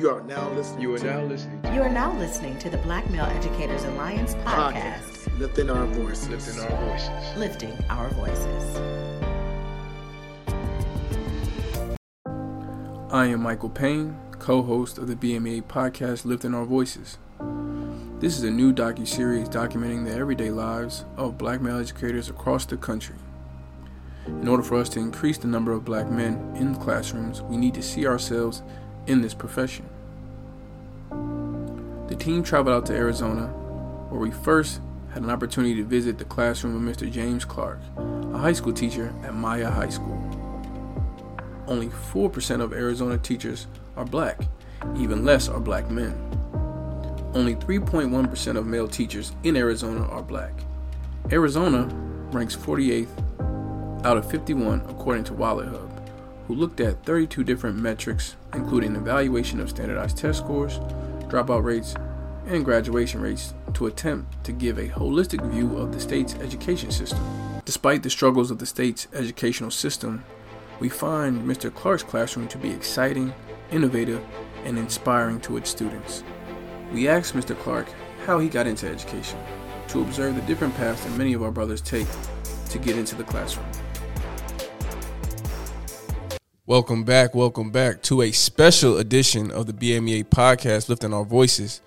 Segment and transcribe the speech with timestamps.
[0.00, 0.80] You are now listening.
[0.80, 1.74] You are to now listening.
[1.74, 6.30] You are now listening to the Black Male Educators Alliance podcast, podcast, lifting our voices.
[6.30, 7.36] Lifting our voices.
[7.36, 8.76] lifting our voices.
[13.12, 17.18] I am Michael Payne, co-host of the BMEA podcast Lifting Our Voices.
[18.20, 22.78] This is a new docu-series documenting the everyday lives of black male educators across the
[22.78, 23.16] country.
[24.26, 27.74] In order for us to increase the number of black men in classrooms, we need
[27.74, 28.62] to see ourselves
[29.06, 29.89] in this profession.
[32.20, 33.46] Team traveled out to Arizona,
[34.10, 34.82] where we first
[35.14, 37.10] had an opportunity to visit the classroom of Mr.
[37.10, 40.22] James Clark, a high school teacher at Maya High School.
[41.66, 43.66] Only 4% of Arizona teachers
[43.96, 44.38] are black,
[44.98, 46.12] even less are black men.
[47.32, 50.52] Only 3.1% of male teachers in Arizona are black.
[51.32, 51.86] Arizona
[52.32, 55.90] ranks 48th out of 51 according to WalletHub
[56.50, 60.80] who looked at 32 different metrics, including evaluation of standardized test scores,
[61.28, 61.94] dropout rates,
[62.50, 67.20] and graduation rates, to attempt to give a holistic view of the state's education system.
[67.64, 70.24] Despite the struggles of the state's educational system,
[70.80, 71.72] we find Mr.
[71.72, 73.32] Clark's classroom to be exciting,
[73.70, 74.20] innovative,
[74.64, 76.24] and inspiring to its students.
[76.92, 77.56] We asked Mr.
[77.56, 77.86] Clark
[78.26, 79.38] how he got into education,
[79.88, 82.08] to observe the different paths that many of our brothers take
[82.70, 83.66] to get into the classroom.
[86.66, 91.80] Welcome back, welcome back to a special edition of the BMEA podcast, Lifting Our Voices.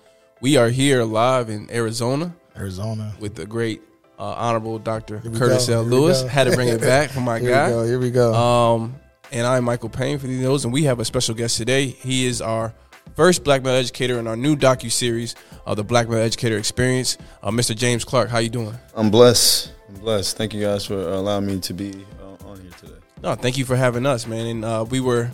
[0.44, 3.14] We are here live in Arizona Arizona.
[3.18, 3.80] with the great
[4.18, 5.20] uh, Honorable Dr.
[5.20, 5.82] Curtis go, L.
[5.84, 6.22] here Lewis.
[6.22, 7.68] Had to bring it back for my Here guy.
[7.68, 7.84] we go.
[7.86, 8.34] Here we go.
[8.34, 8.94] Um,
[9.32, 11.86] and I'm Michael Payne for the those, and we have a special guest today.
[11.86, 12.74] He is our
[13.16, 15.34] first black male educator in our new docu series,
[15.66, 17.16] uh, the Black Male Educator Experience.
[17.42, 17.74] Uh, Mr.
[17.74, 18.74] James Clark, how you doing?
[18.94, 19.72] I'm blessed.
[19.88, 20.36] I'm blessed.
[20.36, 22.92] Thank you guys for allowing me to be uh, on here today.
[23.22, 24.44] No, thank you for having us, man.
[24.44, 25.30] And uh, we were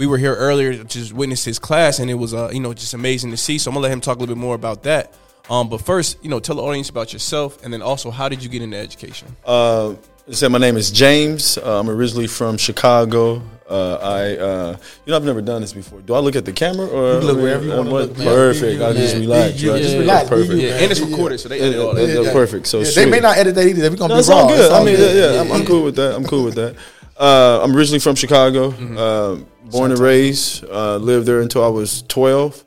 [0.00, 2.72] we were here earlier to just witness his class, and it was uh, you know
[2.72, 3.58] just amazing to see.
[3.58, 5.12] So I'm gonna let him talk a little bit more about that.
[5.50, 8.42] Um, but first, you know, tell the audience about yourself, and then also how did
[8.42, 9.28] you get into education?
[9.44, 9.90] Uh,
[10.26, 11.58] I said my name is James.
[11.58, 13.42] Uh, I'm originally from Chicago.
[13.68, 16.00] Uh, I, uh, you know, I've never done this before.
[16.00, 18.16] Do I look at the camera or You look wherever you uh, wanna look.
[18.16, 18.78] Perfect.
[18.78, 19.60] You- I just relax.
[19.62, 19.82] You- right?
[19.82, 20.28] just relax.
[20.30, 20.54] Perfect.
[20.60, 22.08] Yeah, and it's recorded, so they edit all that.
[22.08, 22.66] Yeah, yeah, perfect.
[22.66, 23.90] So Yeah, they may not edit that either.
[23.90, 24.36] We're gonna No, be it's raw.
[24.38, 24.60] all good.
[24.60, 25.16] It's all I mean, good.
[25.16, 26.14] yeah, yeah, I'm, I'm cool with that.
[26.16, 26.74] I'm cool with that.
[27.18, 28.96] Uh, I'm originally from Chicago, Mm-hmm.
[28.98, 30.64] uh, born and raised.
[30.64, 32.64] Uh, lived there until I was 12.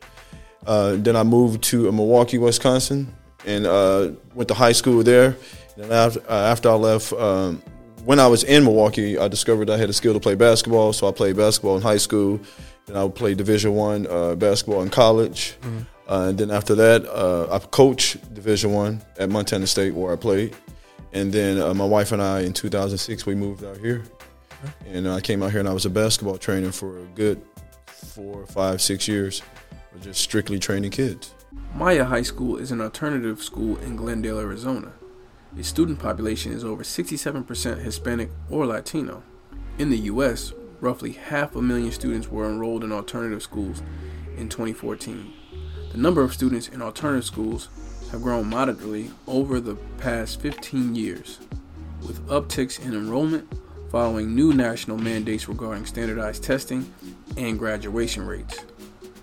[0.65, 3.13] Uh, then I moved to uh, Milwaukee, Wisconsin,
[3.45, 5.35] and uh, went to high school there.
[5.75, 7.61] And after, uh, after I left, um,
[8.05, 10.93] when I was in Milwaukee, I discovered I had a skill to play basketball.
[10.93, 12.39] So I played basketball in high school.
[12.85, 15.55] Then I played Division One uh, basketball in college.
[16.07, 20.15] Uh, and then after that, uh, I coached Division One at Montana State, where I
[20.15, 20.55] played.
[21.13, 24.03] And then uh, my wife and I, in 2006, we moved out here.
[24.87, 27.41] And uh, I came out here and I was a basketball trainer for a good
[27.85, 29.41] four, five, six years.
[30.01, 31.33] Just strictly training kids.
[31.75, 34.93] Maya High School is an alternative school in Glendale, Arizona.
[35.57, 39.23] Its student population is over 67% Hispanic or Latino.
[39.77, 43.81] In the U.S., roughly half a million students were enrolled in alternative schools
[44.35, 45.33] in 2014.
[45.91, 47.69] The number of students in alternative schools
[48.11, 51.39] have grown moderately over the past 15 years,
[52.01, 53.47] with upticks in enrollment
[53.93, 56.91] following new national mandates regarding standardized testing
[57.37, 58.65] and graduation rates.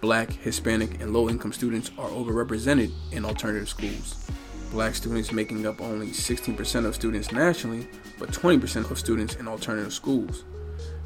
[0.00, 4.30] Black, Hispanic, and low income students are overrepresented in alternative schools.
[4.70, 9.92] Black students making up only 16% of students nationally, but 20% of students in alternative
[9.92, 10.44] schools.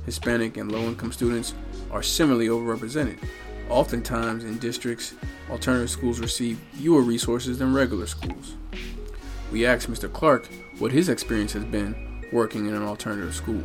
[0.05, 1.55] Hispanic and low income students
[1.91, 3.17] are similarly overrepresented.
[3.71, 5.15] Oftentimes in districts,
[5.49, 8.57] alternative schools receive fewer resources than regular schools.
[9.51, 10.13] We asked Mr.
[10.13, 13.63] Clark what his experience has been working in an alternative school.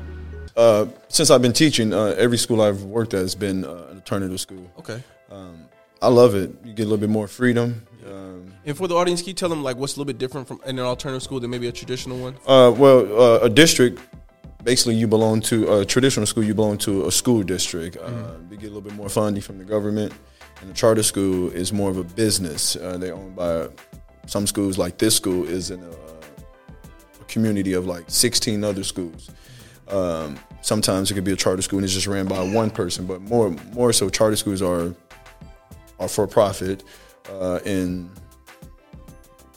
[0.55, 3.97] Uh, since I've been teaching, uh, every school I've worked at has been uh, an
[3.97, 4.65] alternative school.
[4.79, 5.01] Okay.
[6.01, 6.49] I love it.
[6.63, 7.85] You get a little bit more freedom.
[8.07, 10.47] Um, And for the audience, can you tell them like what's a little bit different
[10.47, 12.35] from in an alternative school than maybe a traditional one?
[12.47, 13.99] Uh, well, uh, a district,
[14.63, 16.45] basically, you belong to a traditional school.
[16.45, 17.97] You belong to a school district.
[17.97, 18.51] Uh, Mm-hmm.
[18.51, 20.13] You get a little bit more funding from the government,
[20.61, 22.77] and a charter school is more of a business.
[22.77, 23.67] Uh, they're owned by
[24.25, 24.77] some schools.
[24.77, 26.08] Like this school is in a, a
[27.29, 29.29] community of like 16 other schools.
[29.87, 33.05] Um, sometimes it could be a charter school and it's just ran by one person,
[33.05, 34.93] but more more so, charter schools are
[35.99, 36.83] are for profit,
[37.31, 38.09] uh, and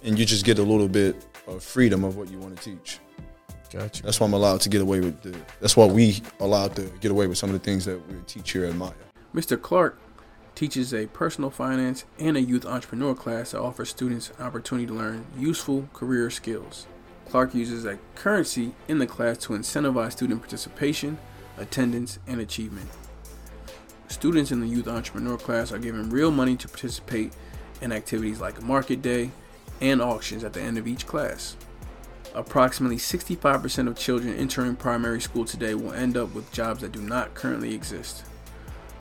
[0.04, 1.16] and you just get a little bit
[1.46, 2.98] of freedom of what you want to teach.
[3.72, 4.02] Gotcha.
[4.02, 5.36] That's why I'm allowed to get away with the.
[5.60, 8.52] That's why we allowed to get away with some of the things that we teach
[8.52, 8.92] here at Maya.
[9.34, 9.60] Mr.
[9.60, 9.98] Clark
[10.54, 14.92] teaches a personal finance and a youth entrepreneur class that offers students an opportunity to
[14.92, 16.86] learn useful career skills.
[17.32, 21.17] Clark uses a currency in the class to incentivize student participation,
[21.56, 22.90] attendance, and achievement.
[24.08, 27.32] students in the youth entrepreneur class are given real money to participate
[27.81, 29.31] in activities like market day
[29.81, 31.56] and auctions at the end of each class.
[32.34, 37.00] Approximately 65% of children entering primary school today will end up with jobs that do
[37.00, 38.26] not currently exist.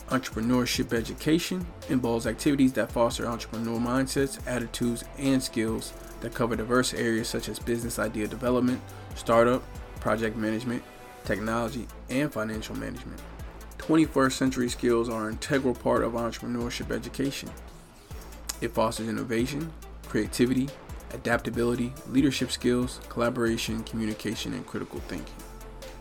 [0.08, 7.28] Entrepreneurship education involves activities that foster entrepreneurial mindsets, attitudes, and skills that cover diverse areas
[7.28, 8.80] such as business idea development,
[9.14, 9.62] startup,
[10.00, 10.82] project management,
[11.24, 13.20] technology, and financial management.
[13.78, 17.50] 21st century skills are an integral part of entrepreneurship education.
[18.60, 19.72] It fosters innovation,
[20.06, 20.68] creativity,
[21.12, 25.34] adaptability, leadership skills, collaboration, communication, and critical thinking.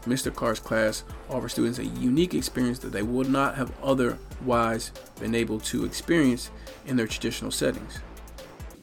[0.05, 0.33] Mr.
[0.33, 5.59] Clark's class offers students a unique experience that they would not have otherwise been able
[5.59, 6.49] to experience
[6.87, 7.99] in their traditional settings.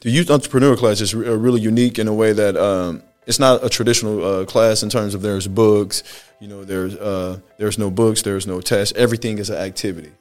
[0.01, 3.39] The youth entrepreneur class is re- uh, really unique in a way that um, it's
[3.39, 6.03] not a traditional uh, class in terms of there's books,
[6.39, 8.93] you know, there's uh, there's no books, there's no tests.
[8.95, 10.11] Everything is an activity.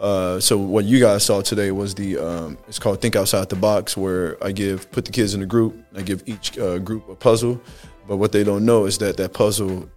[0.00, 3.56] Uh, so what you guys saw today was the um, it's called Think Outside the
[3.56, 5.76] Box, where I give put the kids in a group.
[5.94, 7.60] I give each uh, group a puzzle,
[8.08, 9.88] but what they don't know is that that puzzle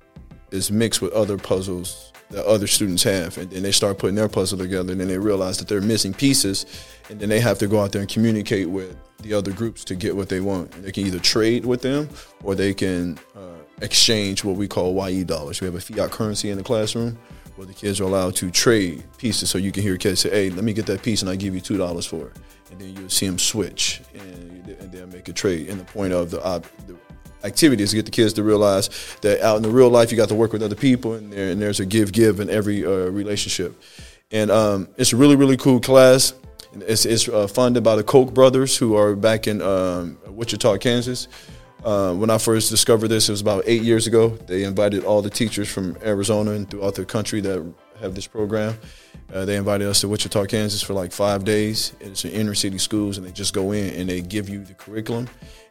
[0.51, 4.27] is mixed with other puzzles that other students have, and then they start putting their
[4.27, 6.65] puzzle together, and then they realize that they're missing pieces,
[7.09, 9.95] and then they have to go out there and communicate with the other groups to
[9.95, 10.73] get what they want.
[10.75, 12.09] And they can either trade with them,
[12.43, 15.61] or they can uh, exchange what we call YE dollars.
[15.61, 17.17] We have a fiat currency in the classroom
[17.55, 19.49] where the kids are allowed to trade pieces.
[19.49, 21.53] So you can hear kids say, "Hey, let me get that piece, and I give
[21.53, 22.37] you two dollars for it."
[22.71, 25.69] And then you'll see them switch, and, and they'll make a trade.
[25.69, 26.95] And the point of the, uh, the
[27.43, 28.89] activity is to get the kids to realize
[29.21, 31.49] that out in the real life, you got to work with other people, and, there,
[31.51, 33.81] and there's a give give in every uh, relationship.
[34.31, 36.33] And um, it's a really really cool class.
[36.75, 41.27] It's, it's uh, funded by the Koch brothers, who are back in um, Wichita, Kansas.
[41.83, 44.29] Uh, when I first discovered this, it was about eight years ago.
[44.29, 48.77] They invited all the teachers from Arizona and throughout the country that have this program.
[49.33, 51.93] Uh, they invited us to Wichita, Kansas for like five days.
[51.99, 54.73] It's in inner city schools, and they just go in and they give you the
[54.73, 55.27] curriculum,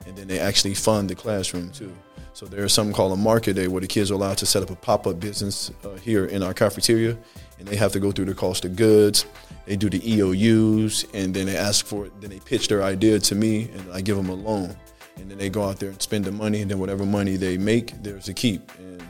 [0.07, 1.93] and then they actually fund the classroom too.
[2.35, 4.71] So there's something called a market day where the kids are allowed to set up
[4.71, 7.17] a pop-up business uh, here in our cafeteria,
[7.59, 9.27] and they have to go through the cost of goods.
[9.67, 12.21] They do the EOUs, and then they ask for it.
[12.21, 14.75] Then they pitch their idea to me, and I give them a loan.
[15.17, 17.59] And then they go out there and spend the money, and then whatever money they
[17.59, 18.73] make, there's a keep.
[18.79, 19.03] And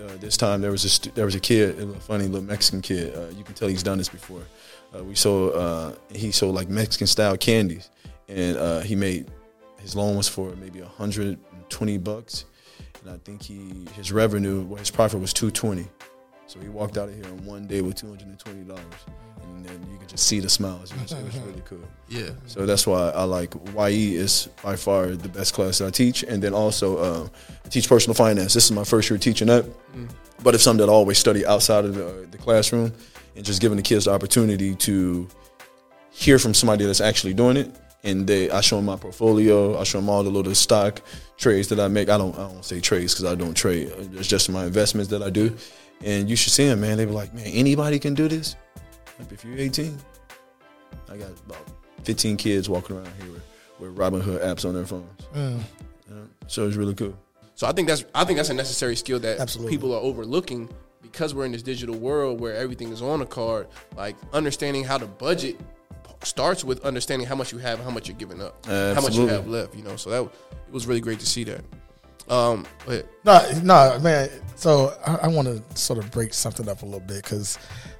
[0.00, 3.14] uh, this time there was a there was a kid, a funny little Mexican kid.
[3.14, 4.42] Uh, you can tell he's done this before.
[4.94, 7.90] Uh, we sold uh, he sold like Mexican style candies,
[8.28, 9.30] and uh, he made
[9.78, 12.44] his loan was for maybe 120 bucks,
[13.02, 15.88] and I think he his revenue, well, his profit was 220.
[16.50, 18.82] So he walked out of here in one day with 220 dollars,
[19.44, 20.90] and then you could just see the smiles.
[20.90, 21.78] It was, it was really cool.
[22.08, 22.30] Yeah.
[22.46, 26.24] So that's why I like YE is by far the best class that I teach,
[26.24, 27.28] and then also uh,
[27.64, 28.52] I teach personal finance.
[28.52, 29.64] This is my first year teaching that,
[30.42, 32.92] but it's something that I always study outside of the, the classroom,
[33.36, 35.28] and just giving the kids the opportunity to
[36.10, 37.70] hear from somebody that's actually doing it.
[38.02, 39.78] And they, I show them my portfolio.
[39.78, 41.00] I show them all the little stock
[41.36, 42.08] trades that I make.
[42.08, 43.92] I don't, I don't say trades because I don't trade.
[44.14, 45.54] It's just my investments that I do.
[46.04, 46.96] And you should see them, man.
[46.96, 48.56] They be like, man, anybody can do this.
[49.18, 49.98] Like if you're 18,
[51.10, 51.66] I got about
[52.04, 53.42] 15 kids walking around here with,
[53.78, 55.22] with Robinhood apps on their phones.
[55.34, 55.60] Mm.
[56.08, 56.16] Yeah.
[56.46, 57.14] So it's really cool.
[57.54, 59.76] So I think that's I think that's a necessary skill that Absolutely.
[59.76, 60.70] people are overlooking
[61.02, 63.68] because we're in this digital world where everything is on a card.
[63.96, 65.60] Like understanding how to budget
[66.22, 69.14] starts with understanding how much you have and how much you're giving up, how much
[69.14, 69.74] you have left.
[69.74, 71.62] You know, so that it was really great to see that.
[72.30, 74.30] Um, but No, no, man.
[74.56, 77.58] So I, I want to sort of break something up a little bit because,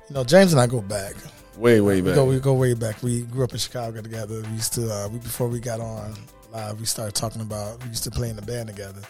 [0.09, 1.15] you know, James and I go back.
[1.57, 2.15] Way, way We back.
[2.15, 3.03] go, we go way back.
[3.03, 4.41] We grew up in Chicago together.
[4.43, 6.15] We used to, uh, we, before we got on
[6.53, 9.03] live, we started talking about, we used to play in the band together.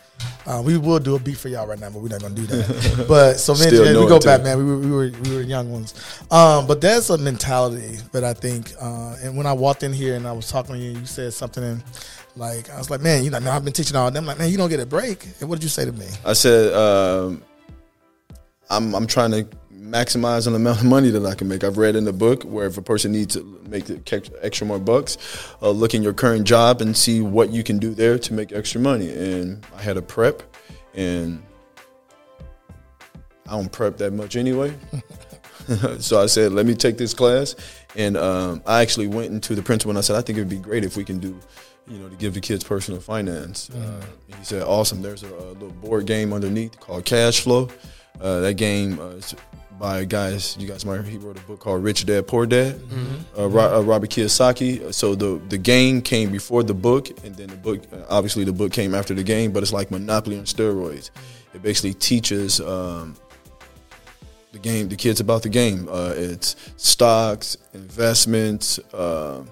[0.47, 2.41] Uh, we will do a beat for y'all right now, but we're not going to
[2.41, 3.05] do that.
[3.09, 4.27] but so, man, we go too.
[4.27, 4.59] back, man.
[4.59, 5.95] We were, we were, we were young ones.
[6.31, 10.17] Um, but there's a mentality that I think, uh, and when I walked in here
[10.17, 11.83] and I was talking to you, you said something and,
[12.37, 14.25] like I was like, man, you know, now I've been teaching all them.
[14.25, 15.27] Like, man, you don't get a break.
[15.41, 16.07] And what did you say to me?
[16.25, 17.43] I said, um,
[18.71, 19.47] I'm, I'm trying to
[19.81, 21.65] maximize the amount of money that I can make.
[21.65, 23.85] I've read in the book where if a person needs to make
[24.43, 25.17] extra more bucks,
[25.63, 28.53] uh, look in your current job and see what you can do there to make
[28.53, 29.11] extra money.
[29.11, 30.43] And I had a prep,
[30.95, 31.43] and
[33.49, 34.77] I don't prep that much anyway.
[35.99, 37.57] so I said, let me take this class.
[37.97, 40.49] And um, I actually went into the principal and I said, I think it would
[40.49, 41.39] be great if we can do,
[41.89, 43.71] you know, to give the kids personal finance.
[43.71, 45.03] Uh, he said, awesome.
[45.03, 47.69] There's a, a little board game underneath called Cash Flow.
[48.21, 49.21] Uh, that game uh,
[49.81, 52.79] by guys, you guys might he wrote a book called Rich Dad Poor Dad.
[53.37, 54.93] Uh, Ro- uh, Robert Kiyosaki.
[54.93, 58.53] So the the game came before the book, and then the book, uh, obviously the
[58.53, 59.53] book came after the game.
[59.53, 61.11] But it's like Monopoly on steroids.
[61.55, 63.17] It basically teaches um,
[64.53, 64.91] the game.
[64.91, 65.89] The kids about the game.
[65.91, 69.43] Uh, it's stocks, investments, uh,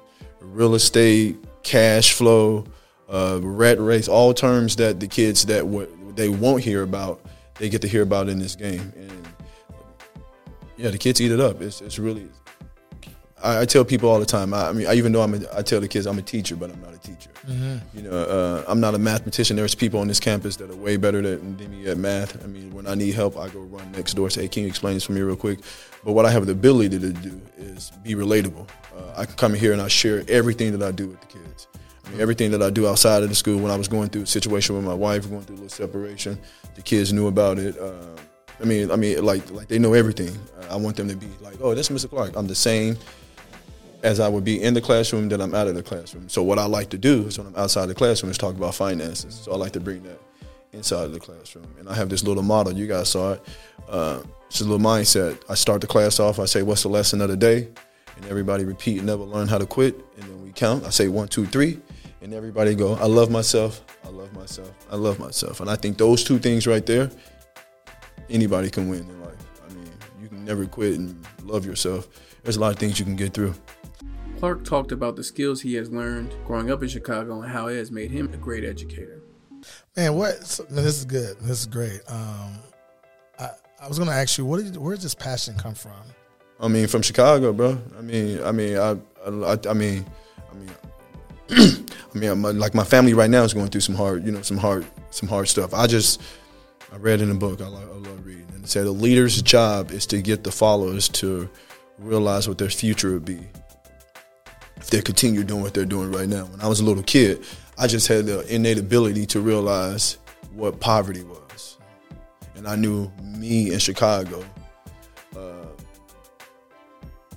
[0.41, 2.65] real estate, cash flow,
[3.09, 4.09] uh, rat race.
[4.09, 7.19] All terms that the kids that what they won't hear about,
[7.59, 8.93] they get to hear about in this game.
[8.95, 9.27] And
[10.79, 11.61] yeah, the kids eat it up.
[11.61, 12.29] It's it's really.
[13.43, 14.53] I, I tell people all the time.
[14.53, 16.57] I, I mean, I even though I'm, a, I tell the kids I'm a teacher,
[16.57, 17.31] but I'm not a teacher.
[17.95, 19.57] You know, uh, I'm not a mathematician.
[19.57, 22.43] There's people on this campus that are way better than, than me at math.
[22.45, 24.29] I mean, when I need help, I go run next door.
[24.29, 25.61] Say, hey, can you explain this for me real quick?
[26.05, 28.69] But what I have the ability to do is be relatable.
[28.97, 31.69] Uh, I can come here and I share everything that I do with the kids.
[32.05, 33.59] I mean, everything that I do outside of the school.
[33.59, 36.39] When I was going through a situation with my wife, going through a little separation,
[36.75, 37.79] the kids knew about it.
[37.79, 38.17] Uh,
[38.61, 40.37] I mean, I mean, like, like they know everything.
[40.69, 42.11] I want them to be like, oh, that's Mr.
[42.11, 42.37] Clark.
[42.37, 42.97] I'm the same
[44.03, 46.29] as I would be in the classroom that I'm out of the classroom.
[46.29, 48.75] So what I like to do is when I'm outside the classroom is talk about
[48.75, 49.35] finances.
[49.35, 50.21] So I like to bring that
[50.73, 51.67] inside of the classroom.
[51.79, 52.73] And I have this little model.
[52.73, 53.43] You guys saw it.
[53.89, 55.39] Uh, it's a little mindset.
[55.49, 56.39] I start the class off.
[56.39, 57.69] I say, "What's the lesson of the day?"
[58.17, 60.85] And everybody repeat, "Never learn how to quit." And then we count.
[60.85, 61.81] I say one, two, three,
[62.23, 63.83] and everybody go, "I love myself.
[64.05, 64.71] I love myself.
[64.91, 67.11] I love myself." And I think those two things right there,
[68.31, 69.37] anybody can win in life.
[69.69, 72.09] I mean, you can never quit and love yourself.
[72.43, 73.55] There's a lot of things you can get through.
[74.39, 77.77] Clark talked about the skills he has learned growing up in Chicago and how it
[77.77, 79.21] has made him a great educator.
[79.97, 80.47] Man, what?
[80.47, 81.39] so- this is good.
[81.41, 82.01] This is great.
[82.09, 82.59] Um,
[83.39, 85.93] I, I was going to ask you, what did, where did this passion come from?
[86.61, 87.79] I mean, from Chicago, bro.
[87.99, 90.07] I mean, I mean, I, I, I mean,
[90.51, 90.71] I mean,
[92.15, 94.43] I mean, my, like my family right now is going through some hard, you know,
[94.43, 95.75] some hard, some hard stuff.
[95.75, 96.21] I just,
[96.93, 97.61] I read in a book.
[97.61, 100.53] I, like, I love reading, and it said the leader's job is to get the
[100.53, 101.49] followers to
[101.99, 103.41] realize what their future would be
[104.77, 106.45] if they continue doing what they're doing right now.
[106.45, 107.45] When I was a little kid,
[107.77, 110.19] I just had the innate ability to realize
[110.53, 111.79] what poverty was,
[112.55, 114.45] and I knew me in Chicago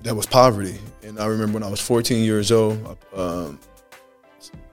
[0.03, 0.79] that was poverty.
[1.03, 3.60] And I remember when I was 14 years old, um,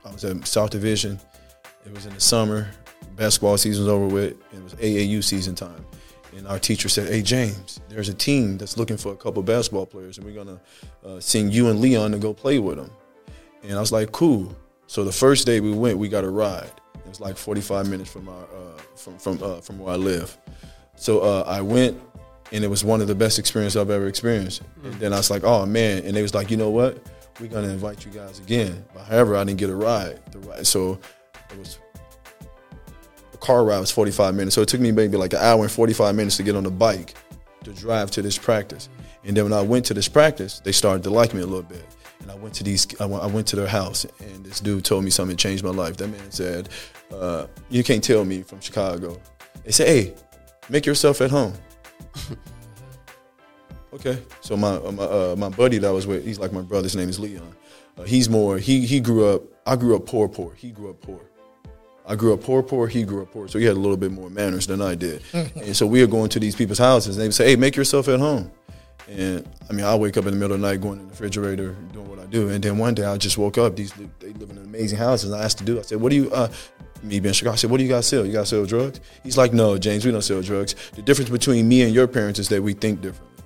[0.04, 1.18] I was at South Division.
[1.84, 2.68] It was in the summer.
[3.18, 4.36] Basketball season was over with.
[4.52, 5.84] And it was AAU season time.
[6.36, 9.86] And our teacher said, Hey, James, there's a team that's looking for a couple basketball
[9.86, 12.90] players, and we're going to uh, send you and Leon to go play with them.
[13.64, 14.56] And I was like, Cool.
[14.86, 16.70] So the first day we went, we got a ride.
[16.94, 20.36] It was like 45 minutes from our uh, from from uh, from where I live.
[20.96, 22.00] So uh, I went,
[22.52, 24.62] and it was one of the best experiences I've ever experienced.
[24.84, 27.02] And then I was like, oh man, and they was like, you know what,
[27.40, 28.84] we're gonna invite you guys again.
[28.94, 30.20] But however, I didn't get a ride.
[30.32, 30.98] The ride, so
[31.50, 31.78] it was
[33.40, 34.54] car ride was 45 minutes.
[34.54, 36.70] So it took me maybe like an hour and 45 minutes to get on the
[36.70, 37.14] bike
[37.64, 38.88] to drive to this practice.
[39.24, 41.62] And then when I went to this practice, they started to like me a little
[41.62, 41.84] bit.
[42.20, 44.84] And I went to these, I went, I went to their house, and this dude
[44.84, 45.96] told me something that changed my life.
[45.98, 46.68] That man said,
[47.12, 49.20] uh, "You can't tell me from Chicago."
[49.64, 50.14] They said, "Hey,
[50.68, 51.54] make yourself at home."
[53.94, 56.62] okay, so my uh, my uh, my buddy that I was with, he's like my
[56.62, 57.54] brother's name is Leon.
[57.96, 58.58] Uh, he's more.
[58.58, 59.42] He he grew up.
[59.64, 60.54] I grew up poor, poor.
[60.54, 61.20] He grew up poor.
[62.08, 62.88] I grew up poor, poor.
[62.88, 63.48] He grew up poor.
[63.48, 65.22] So he had a little bit more manners than I did.
[65.32, 67.76] and so we were going to these people's houses, and they would say, "Hey, make
[67.76, 68.50] yourself at home."
[69.08, 71.10] And I mean, I wake up in the middle of the night, going in the
[71.10, 72.48] refrigerator, doing what I do.
[72.48, 73.76] And then one day, I just woke up.
[73.76, 75.30] These they live in amazing houses.
[75.30, 76.48] And I asked the dude, I said, "What do you?" Uh,
[77.02, 78.24] me being Chicago, I said, "What do you guys sell?
[78.24, 80.74] You guys sell drugs?" He's like, "No, James, we don't sell drugs.
[80.94, 83.44] The difference between me and your parents is that we think differently."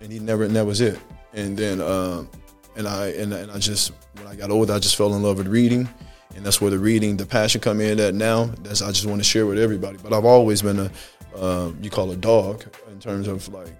[0.00, 0.98] And he never, and that was it.
[1.32, 2.28] And then, um,
[2.76, 5.38] and I, and, and I just, when I got older, I just fell in love
[5.38, 5.88] with reading,
[6.36, 7.98] and that's where the reading, the passion come in.
[7.98, 9.98] At now, that's I just want to share with everybody.
[10.02, 13.72] But I've always been a, um, you call a dog in terms of like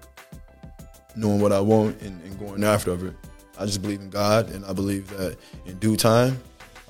[1.15, 3.13] knowing what I want and, and going after it.
[3.59, 6.39] I just believe in God, and I believe that in due time,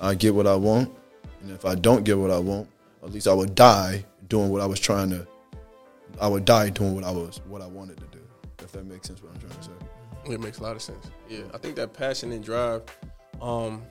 [0.00, 0.92] I get what I want.
[1.42, 2.68] And if I don't get what I want,
[3.02, 5.26] at least I would die doing what I was trying to.
[6.20, 8.18] I would die doing what I was, what I wanted to do.
[8.58, 10.32] If that makes sense, what I'm trying to say.
[10.34, 11.10] It makes a lot of sense.
[11.28, 12.82] Yeah, I think that passion and drive
[13.40, 13.82] um,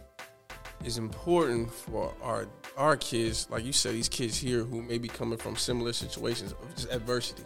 [0.83, 3.47] is important for our our kids.
[3.49, 6.91] Like you said, these kids here who may be coming from similar situations of just
[6.91, 7.43] adversity,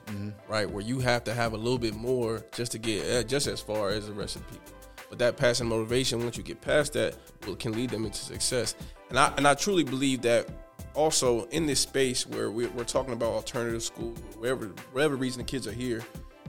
[0.47, 0.69] right?
[0.69, 3.61] Where you have to have a little bit more just to get uh, just as
[3.61, 4.73] far as the rest of the people.
[5.09, 8.75] But that passion, motivation, once you get past that, will can lead them into success.
[9.09, 10.49] And I and I truly believe that
[10.93, 15.45] also in this space where we're, we're talking about alternative schools, wherever whatever reason the
[15.45, 16.01] kids are here,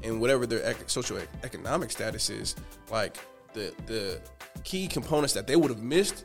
[0.02, 2.56] and whatever their ec- social economic status is,
[2.90, 3.16] like
[3.52, 4.20] the the
[4.64, 6.24] key components that they would have missed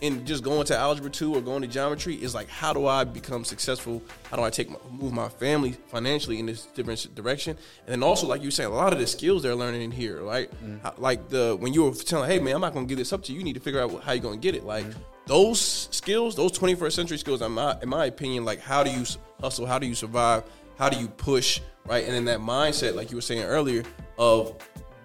[0.00, 3.04] in just going to algebra two or going to geometry is like how do I
[3.04, 4.02] become successful?
[4.30, 7.56] How do I take my, move my family financially in this different direction?
[7.86, 9.90] And then also like you were saying, a lot of the skills they're learning in
[9.90, 10.50] here, right?
[10.50, 10.78] Mm-hmm.
[10.78, 13.22] How- Like the when you were telling, hey man, I'm not gonna give this up
[13.24, 13.38] to you.
[13.38, 14.64] You need to figure out how you're gonna get it.
[14.64, 15.00] Like mm-hmm.
[15.26, 19.04] those skills, those 21st century skills, in my in my opinion, like how do you
[19.40, 19.66] hustle?
[19.66, 20.44] How do you survive?
[20.78, 22.04] how do you push right?
[22.04, 23.82] And then that mindset, like you were saying earlier,
[24.18, 24.54] of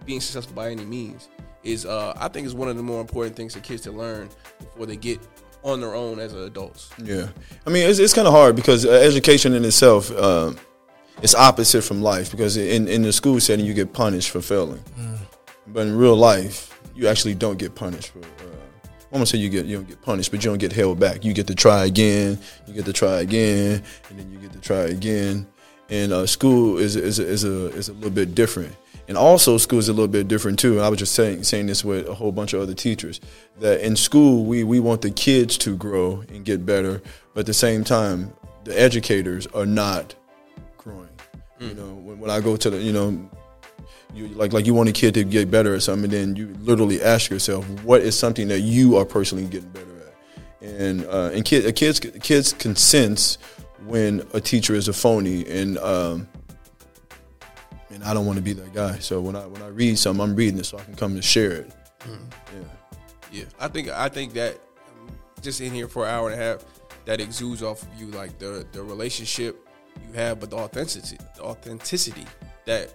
[0.06, 1.30] being successful by any means
[1.63, 4.29] is uh, I think is one of the more important things for kids to learn
[4.60, 5.20] before they get
[5.63, 6.89] on their own as adults.
[6.98, 7.29] Yeah,
[7.65, 10.53] I mean it's, it's kind of hard because uh, education in itself uh,
[11.22, 14.84] is opposite from life because in in the school setting you get punished for failing,
[15.67, 18.20] but in real life you actually don't get punished for.
[18.20, 18.53] Uh,
[19.13, 21.24] I'm gonna say you get you don't get punished, but you don't get held back.
[21.24, 24.60] You get to try again, you get to try again, and then you get to
[24.60, 25.48] try again.
[25.89, 28.75] And uh, school is is is a is a little bit different.
[29.07, 30.74] And also, school is a little bit different too.
[30.74, 33.19] And I was just saying saying this with a whole bunch of other teachers
[33.60, 37.01] that in school we we want the kids to grow and get better,
[37.33, 38.33] but at the same time,
[38.63, 40.15] the educators are not
[40.77, 41.10] growing.
[41.60, 43.29] You know, when, when I go to the you know
[44.13, 46.55] you like like you want a kid to get better at something, and then you
[46.62, 50.69] literally ask yourself, what is something that you are personally getting better at?
[50.69, 53.38] And uh, and kid, kids kids can sense
[53.86, 56.27] when a teacher is a phony, and um,
[57.94, 59.00] and I don't want to be that guy.
[59.00, 61.24] So when I when I read something, I'm reading it so I can come and
[61.24, 61.72] share it.
[62.08, 62.64] Yeah.
[63.32, 64.60] Yeah, I think I think that
[65.02, 65.08] um,
[65.42, 66.64] just in here for an hour and a half,
[67.06, 69.68] that exudes off of you like the the relationship
[70.08, 72.26] you have, but the authenticity, the authenticity
[72.66, 72.94] that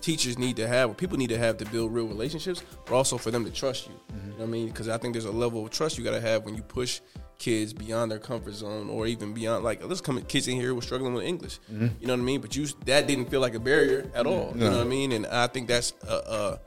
[0.00, 3.18] teachers need to have, or people need to have to build real relationships, but also
[3.18, 3.94] for them to trust you.
[4.14, 4.66] You know what I mean?
[4.68, 7.00] Because I think there's a level of trust you got to have when you push
[7.40, 9.64] kids beyond their comfort zone, or even beyond.
[9.64, 11.58] Like, let's come kids in here were struggling with English.
[11.68, 12.40] You know what I mean?
[12.40, 14.52] But you that didn't feel like a barrier at all.
[14.54, 15.10] You know what I mean?
[15.12, 16.60] And I think that's a, a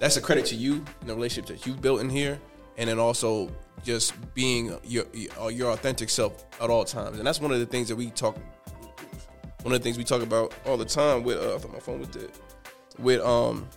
[0.00, 2.40] that's a credit to you and the relationship that you've built in here,
[2.76, 3.48] and then also
[3.84, 5.04] just being your
[5.50, 7.18] your authentic self at all times.
[7.18, 8.36] And that's one of the things that we talk.
[9.62, 11.78] One of the things we talk about all the time with uh, I thought my
[11.78, 12.30] phone was dead.
[12.98, 13.68] With um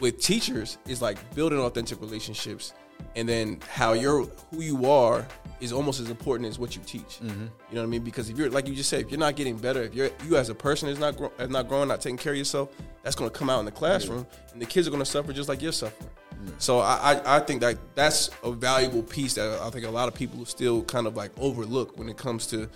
[0.00, 2.72] with teachers is like building authentic relationships,
[3.18, 5.26] and then how you're who you are
[5.60, 7.18] is almost as important as what you teach.
[7.20, 7.28] Mm-hmm.
[7.28, 8.04] You know what I mean?
[8.04, 10.36] Because if you're like you just said, if you're not getting better, if you're you
[10.36, 12.70] as a person is not grow, is not growing, not taking care of yourself,
[13.02, 15.32] that's going to come out in the classroom, and the kids are going to suffer
[15.32, 16.10] just like you're suffering.
[16.32, 16.52] Mm.
[16.58, 20.06] So I, I I think that that's a valuable piece that I think a lot
[20.06, 22.70] of people still kind of like overlook when it comes to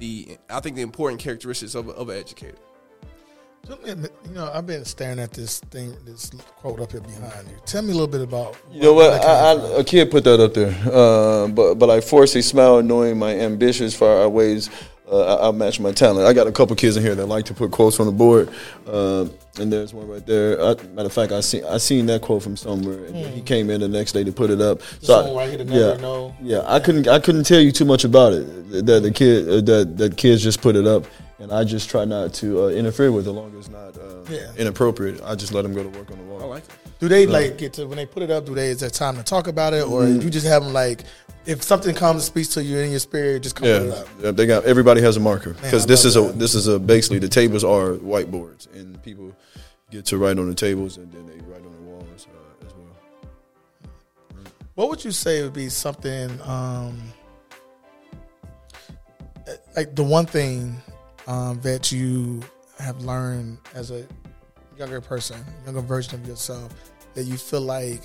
[0.00, 2.58] the I think the important characteristics of, a- of an educator.
[3.66, 7.48] Tell me, You know, I've been staring at this thing, this quote up here behind
[7.48, 7.56] you.
[7.64, 8.56] Tell me a little bit about.
[8.70, 9.24] You know what?
[9.24, 12.82] I, I, a kid put that up there, uh, but but I force a smile,
[12.82, 14.68] knowing my ambitious far outweighs.
[15.14, 16.26] Uh, I, I match my talent.
[16.26, 18.48] I got a couple kids in here that like to put quotes on the board,
[18.88, 19.26] uh,
[19.60, 20.60] and there's one right there.
[20.60, 23.70] I, matter of fact, I seen I seen that quote from somewhere, and he came
[23.70, 24.82] in the next day to put it up.
[25.02, 26.34] So I- right here, the yeah, Never Know.
[26.42, 26.62] yeah.
[26.66, 28.86] I couldn't I couldn't tell you too much about it.
[28.86, 31.04] That the kid uh, that that kids just put it up,
[31.38, 33.96] and I just try not to uh, interfere with it, as long as it's not
[33.96, 34.50] uh, Yeah.
[34.58, 35.20] inappropriate.
[35.22, 36.42] I just let them go to work on the wall.
[36.42, 36.70] I like it.
[37.00, 38.46] Do they like get to when they put it up?
[38.46, 40.20] Do they is there time to talk about it, or Mm-hmm.
[40.22, 41.04] you just have them like
[41.46, 44.08] if something comes and speaks to you in your spirit, just come Yeah, up.
[44.22, 47.18] yeah, they got everybody has a marker because this is a this is a basically
[47.18, 49.32] the tables are whiteboards and people
[49.90, 52.72] get to write on the tables and then they write on the walls uh, as
[52.74, 52.96] well.
[54.74, 56.98] What would you say would be something um,
[59.76, 60.76] like the one thing
[61.26, 62.40] um, that you
[62.78, 64.06] have learned as a
[64.78, 66.74] younger person, younger version of yourself,
[67.14, 68.00] that you feel like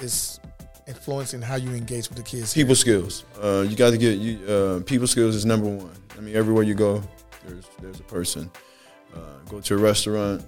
[0.00, 0.40] is
[0.86, 2.54] influencing how you engage with the kids?
[2.54, 4.46] People skills, uh, you got to get you.
[4.46, 5.90] Uh, people skills is number one.
[6.16, 7.02] I mean, everywhere you go,
[7.46, 8.50] there's there's a person.
[9.14, 10.44] Uh, go to a restaurant,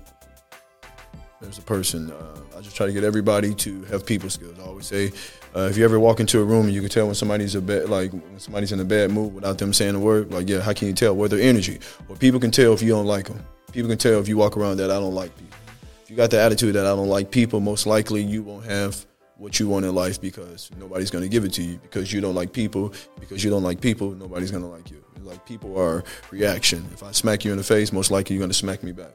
[1.41, 2.11] there's a person.
[2.11, 4.59] Uh, I just try to get everybody to have people skills.
[4.59, 5.13] I always say,
[5.57, 7.63] uh, if you ever walk into a room and you can tell when somebody's a
[7.63, 10.61] bad, like when somebody's in a bad mood without them saying a word, like yeah,
[10.61, 11.17] how can you tell?
[11.17, 11.81] Well, their energy.
[12.09, 13.43] Or people can tell if you don't like them.
[13.73, 15.59] People can tell if you walk around that I don't like people.
[16.03, 19.05] If you got the attitude that I don't like people, most likely you won't have
[19.37, 22.21] what you want in life because nobody's going to give it to you because you
[22.21, 22.93] don't like people.
[23.19, 25.05] Because you don't like people, nobody's going to like you.
[25.23, 26.85] Like people are reaction.
[26.93, 29.13] If I smack you in the face, most likely you're going to smack me back.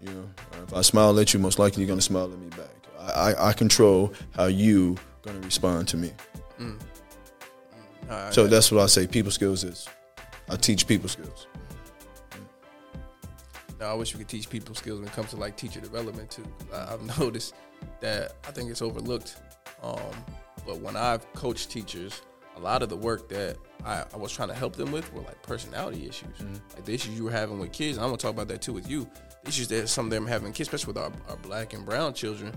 [0.00, 0.30] You know,
[0.66, 2.70] if I smile at you, most likely you're gonna smile at me back.
[3.00, 6.12] I, I, I control how you gonna respond to me.
[6.60, 6.76] Mm.
[6.76, 6.80] Mm.
[8.10, 8.34] All right.
[8.34, 9.06] So that's what I say.
[9.06, 9.88] People skills is.
[10.48, 11.46] I teach people skills.
[13.80, 16.46] I wish we could teach people skills when it comes to like teacher development too.
[16.74, 17.54] I, I've noticed
[18.00, 19.36] that I think it's overlooked.
[19.82, 19.98] Um,
[20.66, 22.22] but when I've coached teachers,
[22.56, 25.20] a lot of the work that I, I was trying to help them with were
[25.20, 26.40] like personality issues,
[26.74, 27.98] like the issues you were having with kids.
[27.98, 29.08] And I'm gonna talk about that too with you.
[29.42, 32.14] The issues that some of them having kids, especially with our, our black and brown
[32.14, 32.52] children,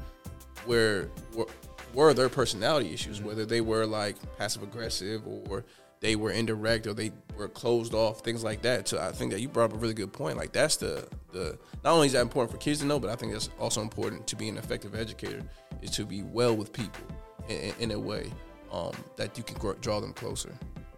[0.65, 1.47] where were,
[1.93, 5.65] were their personality issues, whether they were like passive aggressive or
[6.01, 8.88] they were indirect or they were closed off, things like that.
[8.88, 10.38] So I think that you brought up a really good point.
[10.38, 13.15] Like that's the the not only is that important for kids to know, but I
[13.15, 15.41] think that's also important to be an effective educator
[15.81, 17.03] is to be well with people
[17.47, 18.31] in, in a way
[18.71, 20.53] um, that you can grow, draw them closer.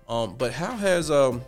[0.08, 1.42] Um, but how has um,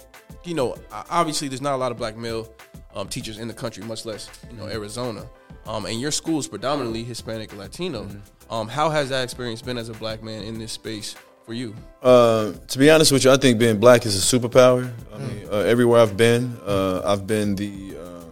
[0.43, 0.75] you know,
[1.09, 2.51] obviously there's not a lot of black male
[2.95, 5.27] um, teachers in the country, much less you know Arizona.
[5.65, 8.07] Um, and your school is predominantly Hispanic and Latino.
[8.49, 11.75] Um, how has that experience been as a black man in this space for you?
[12.01, 14.91] Uh, to be honest with you, I think being black is a superpower.
[15.13, 17.97] I mean, uh, everywhere I've been, uh, I've been the.
[17.97, 18.25] Uh,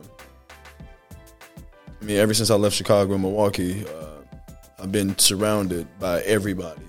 [2.02, 4.42] I mean, ever since I left Chicago and Milwaukee, uh,
[4.82, 6.82] I've been surrounded by everybody,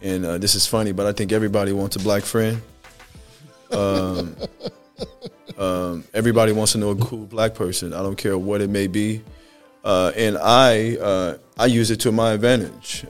[0.00, 2.62] and uh, this is funny, but I think everybody wants a black friend.
[3.70, 4.36] Um,
[5.58, 7.92] um, everybody wants to know a cool black person.
[7.92, 9.22] I don't care what it may be,
[9.84, 13.04] uh, and I uh, I use it to my advantage.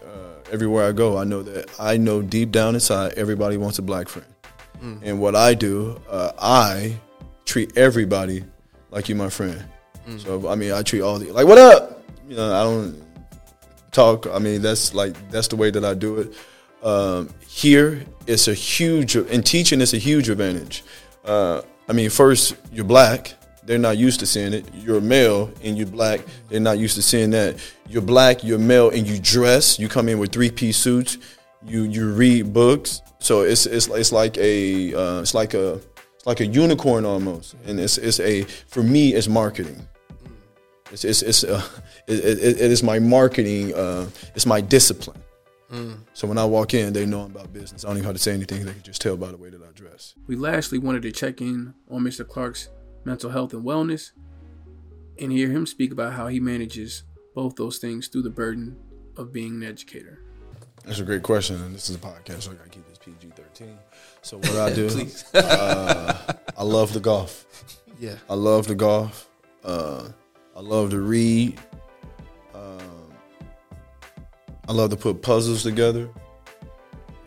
[0.52, 4.08] Everywhere I go, I know that I know deep down inside everybody wants a black
[4.08, 4.28] friend,
[5.02, 6.96] and what I do, uh, I
[7.44, 8.44] treat everybody
[8.90, 9.64] like you my friend.
[10.18, 12.02] So I mean, I treat all the like, what up?
[12.28, 13.02] You know, I don't
[13.90, 14.26] talk.
[14.28, 16.34] I mean, that's like that's the way that I do it.
[16.82, 19.80] Um, here, it's a huge in teaching.
[19.80, 20.84] It's a huge advantage.
[21.24, 23.34] Uh, I mean, first you're black.
[23.66, 24.64] They're not used to seeing it.
[24.74, 26.20] You're male and you're black.
[26.48, 27.56] They're not used to seeing that.
[27.88, 28.44] You're black.
[28.44, 29.78] You're male and you dress.
[29.78, 31.18] You come in with three piece suits.
[31.64, 33.02] You you read books.
[33.18, 35.80] So it's it's it's like a uh, it's like a
[36.14, 37.56] it's like a unicorn almost.
[37.66, 39.86] And it's it's a for me it's marketing.
[40.92, 41.62] It's it's, it's uh,
[42.06, 43.74] it, it, it is my marketing.
[43.74, 45.20] Uh, it's my discipline.
[46.14, 47.84] So when I walk in, they know I'm about business.
[47.84, 48.64] I don't even have to say anything.
[48.64, 50.14] They can just tell by the way that I dress.
[50.26, 52.26] We lastly wanted to check in on Mr.
[52.26, 52.68] Clark's
[53.06, 54.10] mental health and wellness
[55.18, 58.76] and hear him speak about how he manages both those things through the burden
[59.16, 60.20] of being an educator.
[60.84, 63.32] That's a great question, and this is a podcast, so I gotta keep this PG
[63.34, 63.78] thirteen.
[64.22, 64.88] So what I do,
[65.34, 67.46] uh, I love the golf.
[67.98, 68.16] Yeah.
[68.28, 69.28] I love the golf.
[69.64, 70.08] Uh,
[70.54, 71.58] I love to read.
[72.54, 73.12] Um,
[74.68, 76.08] I love to put puzzles together.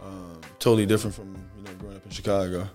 [0.01, 2.69] Um, totally different from you know growing up in Chicago.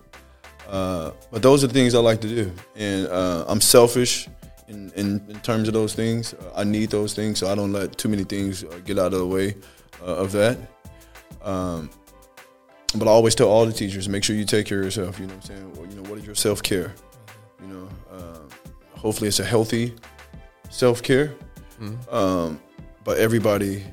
[0.67, 4.27] Uh, but those are the things I like to do, and uh, I'm selfish
[4.67, 6.33] in, in, in terms of those things.
[6.33, 9.13] Uh, I need those things, so I don't let too many things uh, get out
[9.13, 9.55] of the way
[10.01, 10.57] uh, of that.
[11.43, 11.89] Um,
[12.95, 15.19] but I always tell all the teachers, make sure you take care of yourself.
[15.19, 15.73] You know what I'm saying?
[15.75, 16.93] Well, you know, what is your self care?
[17.61, 18.39] You know, uh,
[18.97, 19.93] hopefully it's a healthy
[20.69, 21.35] self care.
[22.09, 22.59] Um,
[23.03, 23.83] but everybody,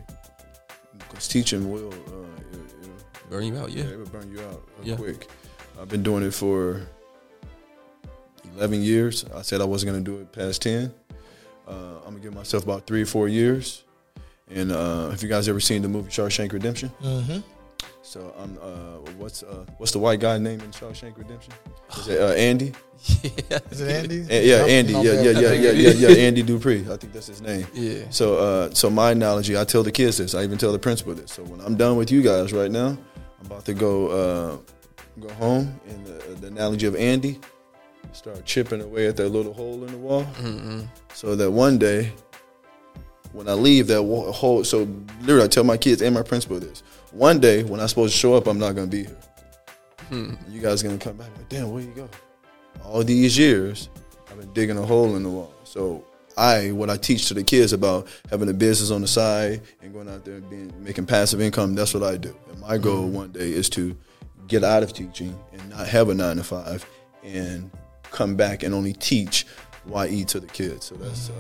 [0.99, 3.85] because teaching will, uh, it, it'll, Burn you out, yeah.
[3.85, 4.97] yeah, it will burn you out Yeah.
[4.97, 5.29] quick.
[5.81, 6.83] I've been doing it for
[8.57, 9.25] 11 years.
[9.35, 10.93] I said I wasn't going to do it past 10.
[11.67, 13.85] Uh, I'm going to give myself about three or four years.
[14.51, 16.91] And uh, have you guys ever seen the movie Shawshank Redemption?
[17.03, 17.39] Mm-hmm.
[18.03, 21.55] So I'm uh, what's uh, what's the white guy name in Shawshank Redemption?
[21.99, 22.73] Is it uh, Andy?
[23.71, 24.27] Is it Andy?
[24.29, 24.93] A- yeah, No, Andy.
[24.93, 26.17] no, Yeah, yeah, yeah, yeah, yeah, yeah.
[26.27, 26.81] Andy Dupree.
[26.91, 27.67] I think that's his name.
[27.73, 28.03] Yeah.
[28.11, 30.35] So, uh, so my analogy, I tell the kids this.
[30.35, 31.33] I even tell the principal this.
[31.33, 32.99] So when I'm done with you guys right now,
[33.41, 34.57] I'm about to go uh,
[35.21, 35.81] go home.
[35.89, 37.39] And the, the analogy of Andy,
[38.13, 40.83] start chipping away at that little hole in the wall, mm-hmm.
[41.15, 42.13] so that one day,
[43.33, 44.89] when I leave that hole, so
[45.21, 46.83] literally, I tell my kids and my principal this.
[47.13, 49.19] One day, when I'm supposed to show up, I'm not gonna be here.
[50.09, 50.35] Hmm.
[50.49, 52.09] You guys gonna come back like, damn, where you go?
[52.85, 53.89] All these years,
[54.31, 55.55] I've been digging a hole in the wall.
[55.65, 56.05] So
[56.37, 59.93] I, what I teach to the kids about having a business on the side and
[59.93, 62.37] going out there and being making passive income, that's what I do.
[62.51, 63.15] And my goal hmm.
[63.15, 63.97] one day is to
[64.49, 66.85] get out of teaching and not have a nine to five
[67.25, 67.71] and
[68.11, 69.47] come back and only teach
[69.87, 70.87] YE to the kids.
[70.87, 71.33] So that's uh,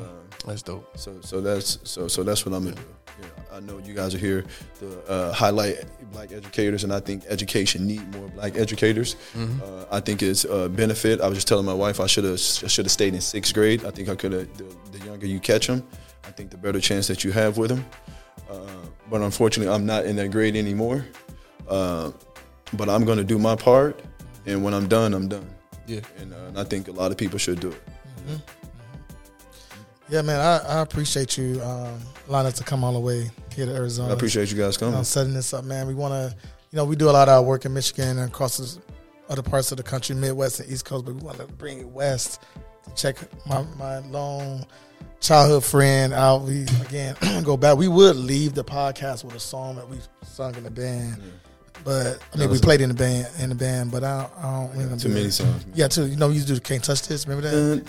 [0.46, 0.96] That's dope.
[0.98, 2.82] so so that's so so that's what I'm gonna do.
[3.20, 4.44] Yeah, I know you guys are here
[4.80, 9.14] to uh, highlight black educators, and I think education need more black educators.
[9.36, 11.20] Uh, I think it's a benefit.
[11.20, 13.54] I was just telling my wife I should have I should have stayed in sixth
[13.54, 13.84] grade.
[13.84, 14.56] I think I could have.
[14.56, 14.64] The,
[14.98, 15.86] the younger you catch them,
[16.24, 17.84] I think the better chance that you have with them.
[18.50, 18.56] Uh,
[19.10, 21.04] but unfortunately, I'm not in that grade anymore.
[22.74, 24.00] But I'm gonna do my part,
[24.46, 25.48] and when I'm done, I'm done.
[25.87, 26.00] Yeah.
[26.18, 27.82] And, uh, and I think a lot of people should do it.
[30.08, 33.66] Yeah, man, I, I appreciate you um, allowing us to come all the way here
[33.66, 34.11] to Arizona.
[34.11, 35.04] I appreciate you guys you know, coming.
[35.04, 35.87] setting this up, man.
[35.87, 36.37] We want to,
[36.70, 38.78] you know, we do a lot of our work in Michigan and across the
[39.30, 41.88] other parts of the country, Midwest and East Coast, but we want to bring it
[41.88, 42.42] west
[42.85, 44.66] to check my, my long
[45.20, 46.42] childhood friend out.
[46.42, 47.78] We, again, go back.
[47.78, 51.22] We would leave the podcast with a song that we sung in the band.
[51.84, 54.70] But I mean, we played in the band, in the band, but I, I don't
[54.72, 55.64] remember too many songs.
[55.74, 56.06] Yeah, too.
[56.06, 57.82] You know, you do the "Can't Touch This." Remember that?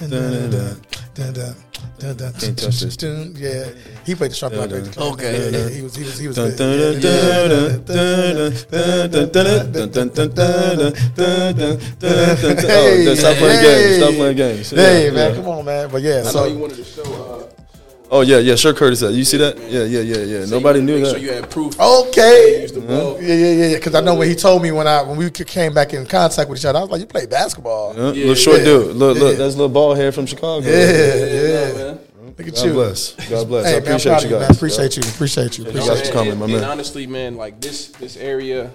[2.39, 2.97] Can't touch this.
[3.37, 3.69] Yeah,
[4.03, 4.97] he played the trumpet.
[4.97, 5.01] I.
[5.11, 6.37] Okay, he was, he was, he was.
[6.37, 6.49] Hey,
[13.15, 13.97] stop playing games.
[13.97, 14.69] Stop playing games.
[14.71, 15.89] Hey, man, come on, man.
[15.91, 17.32] But yeah, so you wanted to show.
[18.13, 18.55] Uh, Oh yeah, yeah.
[18.55, 18.99] Sure, Curtis.
[18.99, 19.13] Said.
[19.15, 19.57] You see that?
[19.57, 20.45] Yeah, yeah, yeah, yeah.
[20.45, 21.11] Nobody you knew make that.
[21.11, 21.79] Sure you had proof.
[21.79, 22.61] Okay.
[22.61, 23.19] Use the ball.
[23.21, 23.75] Yeah, yeah, yeah, yeah.
[23.75, 26.49] Because I know when he told me when I when we came back in contact
[26.49, 28.11] with each other, I was like, "You play basketball?" Huh?
[28.11, 28.95] little short yeah, dude.
[28.95, 29.31] Look, look.
[29.31, 29.37] yeah.
[29.39, 30.65] That's a little bald head from Chicago.
[30.65, 31.73] Yeah, Yeah, yeah.
[31.73, 31.99] man.
[32.37, 32.51] Look at you.
[32.53, 32.73] God you.
[32.73, 33.29] bless.
[33.29, 33.65] God bless.
[33.65, 34.39] Hey, I appreciate proud you guys.
[34.41, 34.51] man.
[34.51, 35.03] Appreciate you.
[35.03, 35.63] Appreciate you.
[35.65, 36.05] You Appreciate guys you.
[36.07, 38.71] for coming, and, my and honestly, man, like this this area,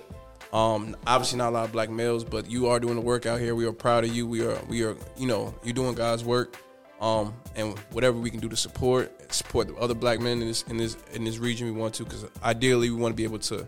[0.52, 3.40] um, obviously not a lot of black males, but you are doing the work out
[3.40, 3.54] here.
[3.54, 4.26] We are proud of you.
[4.26, 6.56] We are we are you know you're doing God's work,
[7.00, 10.62] um, and whatever we can do to support support the other black men in this
[10.62, 13.38] in this in this region, we want to because ideally we want to be able
[13.38, 13.66] to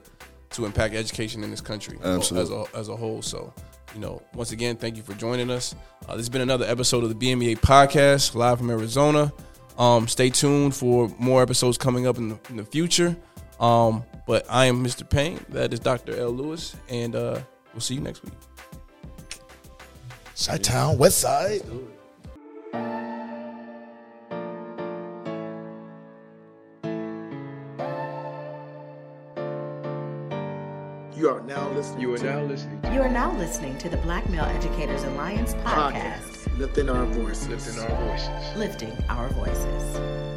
[0.51, 2.57] to impact education in this country Absolutely.
[2.57, 3.23] as a as a whole.
[3.23, 3.53] So.
[3.93, 5.75] You know, once again, thank you for joining us.
[6.07, 9.33] Uh, this has been another episode of the BMEA podcast, live from Arizona.
[9.77, 13.17] Um, stay tuned for more episodes coming up in the, in the future.
[13.59, 15.09] Um, but I am Mr.
[15.09, 15.45] Payne.
[15.49, 16.17] That is Dr.
[16.17, 16.31] L.
[16.31, 17.41] Lewis, and uh,
[17.73, 18.33] we'll see you next week.
[20.41, 21.63] Chi Town, West Side.
[31.31, 32.01] Are now listening.
[32.01, 35.93] You are now listening You are now listening to the Black Male Educators Alliance podcast,
[35.93, 36.59] podcast.
[36.59, 37.49] Lifting our voices.
[37.49, 38.57] Lifting Our Voices.
[38.57, 40.30] lifting our voices.